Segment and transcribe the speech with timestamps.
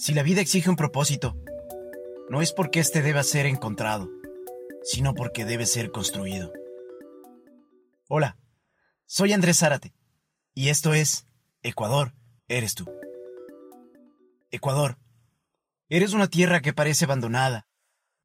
[0.00, 1.36] Si la vida exige un propósito,
[2.30, 4.08] no es porque éste deba ser encontrado,
[4.82, 6.54] sino porque debe ser construido.
[8.08, 8.38] Hola,
[9.04, 9.92] soy Andrés Zárate,
[10.54, 11.26] y esto es
[11.62, 12.14] Ecuador,
[12.48, 12.90] eres tú.
[14.50, 14.96] Ecuador,
[15.90, 17.66] eres una tierra que parece abandonada.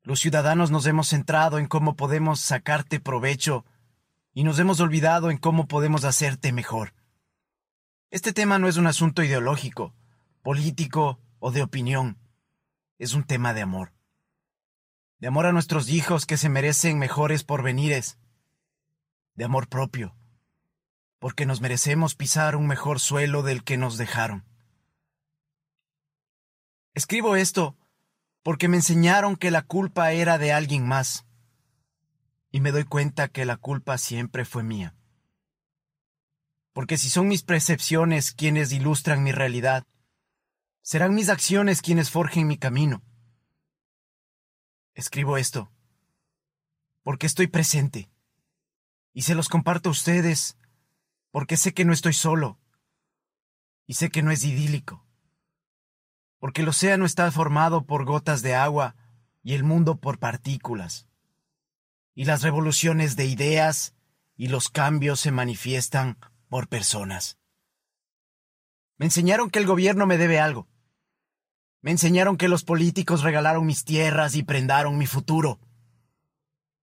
[0.01, 3.65] Los ciudadanos nos hemos centrado en cómo podemos sacarte provecho
[4.33, 6.93] y nos hemos olvidado en cómo podemos hacerte mejor.
[8.11, 9.93] Este tema no es un asunto ideológico,
[10.41, 12.17] político o de opinión.
[12.97, 13.93] Es un tema de amor.
[15.19, 18.17] De amor a nuestros hijos que se merecen mejores porvenires.
[19.35, 20.15] De amor propio.
[21.19, 24.43] Porque nos merecemos pisar un mejor suelo del que nos dejaron.
[26.95, 27.77] Escribo esto
[28.41, 31.27] porque me enseñaron que la culpa era de alguien más.
[32.49, 34.95] Y me doy cuenta que la culpa siempre fue mía.
[36.73, 39.85] Porque si son mis percepciones quienes ilustran mi realidad,
[40.85, 43.01] Serán mis acciones quienes forjen mi camino.
[44.93, 45.71] Escribo esto
[47.01, 48.07] porque estoy presente
[49.11, 50.59] y se los comparto a ustedes
[51.31, 52.59] porque sé que no estoy solo
[53.87, 55.03] y sé que no es idílico,
[56.37, 58.95] porque el océano está formado por gotas de agua
[59.41, 61.07] y el mundo por partículas,
[62.13, 63.95] y las revoluciones de ideas
[64.37, 67.39] y los cambios se manifiestan por personas.
[68.97, 70.67] Me enseñaron que el gobierno me debe algo,
[71.85, 75.59] me enseñaron que los políticos regalaron mis tierras y prendaron mi futuro.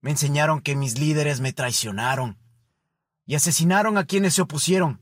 [0.01, 2.41] Me enseñaron que mis líderes me traicionaron
[3.25, 5.01] y asesinaron a quienes se opusieron.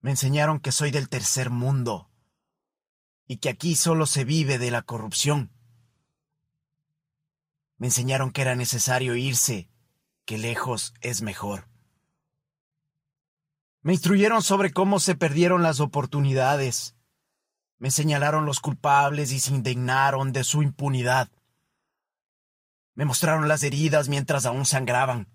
[0.00, 2.08] Me enseñaron que soy del tercer mundo
[3.26, 5.50] y que aquí solo se vive de la corrupción.
[7.78, 9.68] Me enseñaron que era necesario irse,
[10.24, 11.66] que lejos es mejor.
[13.82, 16.93] Me instruyeron sobre cómo se perdieron las oportunidades,
[17.78, 21.30] me señalaron los culpables y se indignaron de su impunidad.
[22.94, 25.28] Me mostraron las heridas mientras aún sangraban.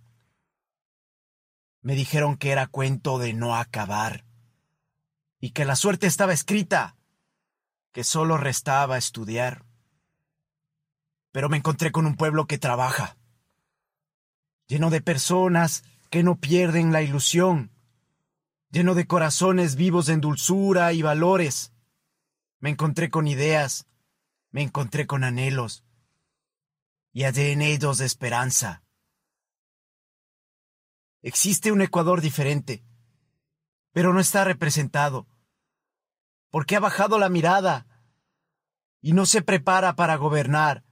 [1.81, 4.25] Me dijeron que era cuento de no acabar
[5.39, 6.97] y que la suerte estaba escrita,
[7.91, 9.65] que solo restaba estudiar.
[11.31, 13.17] Pero me encontré con un pueblo que trabaja,
[14.67, 17.71] lleno de personas que no pierden la ilusión,
[18.71, 21.71] lleno de corazones vivos en dulzura y valores
[22.59, 23.87] me encontré con ideas,
[24.51, 25.83] me encontré con anhelos,
[27.11, 28.83] y en ellos esperanza.
[31.21, 32.83] Existe un Ecuador diferente,
[33.91, 35.27] pero no está representado,
[36.49, 37.87] porque ha bajado la mirada
[39.01, 40.83] y no se prepara para gobernar,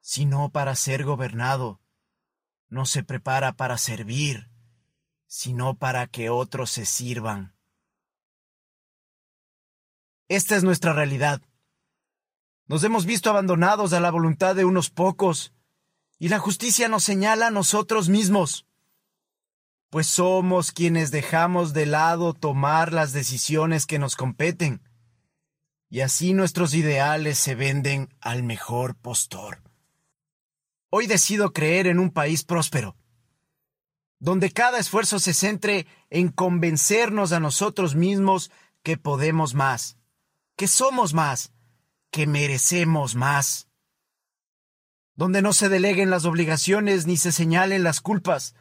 [0.00, 1.80] sino para ser gobernado.
[2.68, 4.50] No se prepara para servir,
[5.26, 7.55] sino para que otros se sirvan.
[10.28, 11.40] Esta es nuestra realidad.
[12.66, 15.52] Nos hemos visto abandonados a la voluntad de unos pocos,
[16.18, 18.66] y la justicia nos señala a nosotros mismos,
[19.88, 24.82] pues somos quienes dejamos de lado tomar las decisiones que nos competen,
[25.90, 29.62] y así nuestros ideales se venden al mejor postor.
[30.90, 32.96] Hoy decido creer en un país próspero,
[34.18, 38.50] donde cada esfuerzo se centre en convencernos a nosotros mismos
[38.82, 39.96] que podemos más
[40.56, 41.52] que somos más,
[42.10, 43.68] que merecemos más.
[45.14, 48.54] Donde no se deleguen las obligaciones ni se señalen las culpas,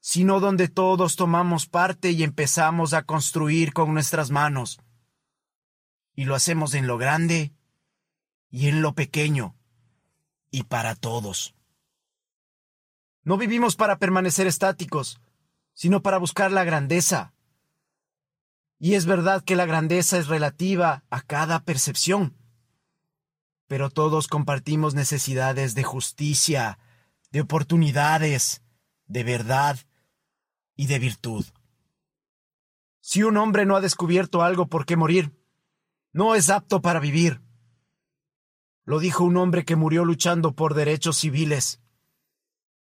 [0.00, 4.80] sino donde todos tomamos parte y empezamos a construir con nuestras manos.
[6.14, 7.52] Y lo hacemos en lo grande
[8.50, 9.56] y en lo pequeño,
[10.50, 11.54] y para todos.
[13.24, 15.20] No vivimos para permanecer estáticos,
[15.72, 17.32] sino para buscar la grandeza,
[18.84, 22.36] y es verdad que la grandeza es relativa a cada percepción.
[23.68, 26.80] Pero todos compartimos necesidades de justicia,
[27.30, 28.60] de oportunidades,
[29.06, 29.78] de verdad
[30.74, 31.46] y de virtud.
[33.00, 35.32] Si un hombre no ha descubierto algo por qué morir,
[36.12, 37.40] no es apto para vivir.
[38.84, 41.80] Lo dijo un hombre que murió luchando por derechos civiles.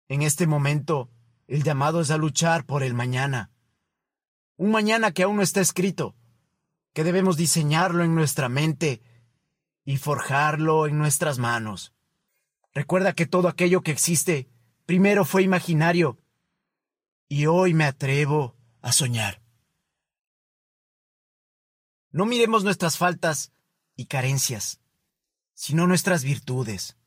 [0.08, 1.12] En este momento,
[1.46, 3.52] el llamado es a luchar por el mañana
[4.58, 6.16] un mañana que aún no está escrito,
[6.94, 9.02] que debemos diseñarlo en nuestra mente
[9.84, 11.94] y forjarlo en nuestras manos.
[12.74, 14.50] Recuerda que todo aquello que existe
[14.86, 16.18] primero fue imaginario
[17.28, 19.42] y hoy me atrevo a soñar.
[22.12, 23.52] No miremos nuestras faltas
[23.96, 24.80] y carencias,
[25.54, 26.98] sino nuestras virtudes.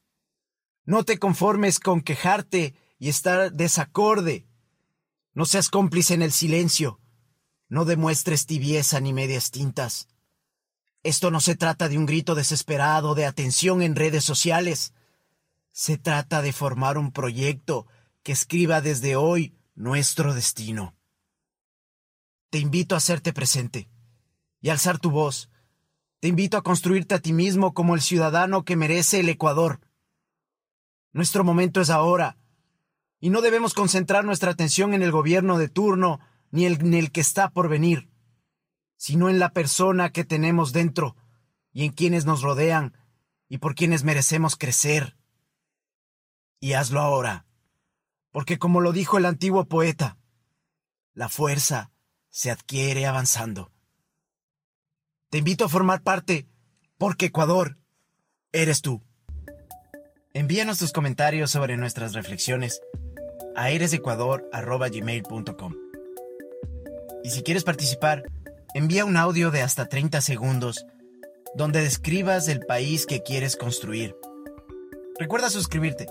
[0.84, 4.46] No te conformes con quejarte y estar desacorde.
[5.32, 7.00] No seas cómplice en el silencio
[7.68, 10.08] no demuestres tibieza ni medias tintas.
[11.02, 14.92] Esto no se trata de un grito desesperado de atención en redes sociales.
[15.70, 17.86] Se trata de formar un proyecto
[18.22, 20.94] que escriba desde hoy nuestro destino.
[22.50, 23.88] Te invito a hacerte presente
[24.60, 25.50] y alzar tu voz.
[26.20, 29.80] Te invito a construirte a ti mismo como el ciudadano que merece el Ecuador.
[31.12, 32.36] Nuestro momento es ahora,
[33.20, 36.20] y no debemos concentrar nuestra atención en el gobierno de turno
[36.50, 38.08] ni en el que está por venir,
[38.96, 41.16] sino en la persona que tenemos dentro
[41.72, 42.96] y en quienes nos rodean
[43.48, 45.16] y por quienes merecemos crecer.
[46.60, 47.46] Y hazlo ahora,
[48.30, 50.18] porque como lo dijo el antiguo poeta,
[51.14, 51.92] la fuerza
[52.30, 53.70] se adquiere avanzando.
[55.30, 56.48] Te invito a formar parte,
[56.96, 57.78] porque Ecuador
[58.52, 59.02] eres tú.
[60.32, 62.80] Envíanos tus comentarios sobre nuestras reflexiones
[63.56, 65.87] a eresecuador.gmail.com
[67.24, 68.22] Y si quieres participar,
[68.74, 70.86] envía un audio de hasta 30 segundos
[71.54, 74.14] donde describas el país que quieres construir.
[75.18, 76.06] Recuerda suscribirte.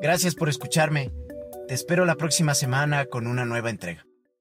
[0.00, 1.12] Gracias por escucharme.
[1.68, 4.06] Te espero la próxima semana con una nueva entrega.